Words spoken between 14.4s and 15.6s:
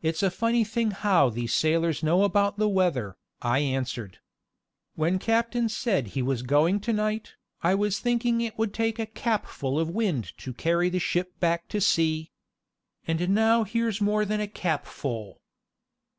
a capful."